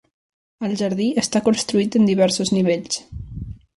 [0.67, 2.99] El jardí esta construït en diversos nivells.